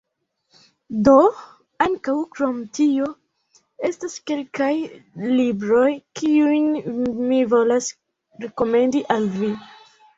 Do, 1.07 1.17
ankaŭ, 1.85 2.15
krom 2.37 2.57
tio, 2.79 3.11
estas 3.91 4.17
kelkaj 4.33 4.73
libroj, 5.37 5.87
kiujn 6.23 6.69
mi 7.31 7.43
volas 7.57 7.95
rekomendi 8.49 9.09
al 9.19 9.35
vi: 9.43 9.57